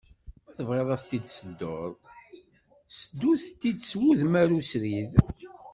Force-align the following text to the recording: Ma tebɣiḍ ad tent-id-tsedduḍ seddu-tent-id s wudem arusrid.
Ma 0.43 0.51
tebɣiḍ 0.57 0.87
ad 0.95 0.99
tent-id-tsedduḍ 1.01 1.93
seddu-tent-id 2.99 3.77
s 3.81 3.91
wudem 3.99 4.33
arusrid. 4.41 5.11